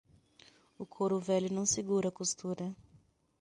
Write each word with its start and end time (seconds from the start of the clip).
O 0.79 0.83
couro 0.83 1.19
velho 1.19 1.53
não 1.53 1.63
segura 1.63 2.09
a 2.09 2.17
costura. 2.19 2.75